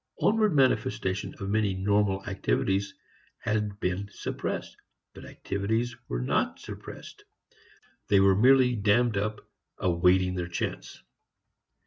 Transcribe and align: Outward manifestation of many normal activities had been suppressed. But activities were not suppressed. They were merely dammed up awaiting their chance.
Outward 0.23 0.55
manifestation 0.55 1.35
of 1.39 1.47
many 1.51 1.75
normal 1.75 2.25
activities 2.25 2.95
had 3.37 3.79
been 3.79 4.09
suppressed. 4.11 4.75
But 5.13 5.25
activities 5.25 5.95
were 6.07 6.23
not 6.23 6.59
suppressed. 6.59 7.23
They 8.07 8.19
were 8.19 8.35
merely 8.35 8.75
dammed 8.75 9.15
up 9.15 9.47
awaiting 9.77 10.33
their 10.33 10.47
chance. 10.47 11.03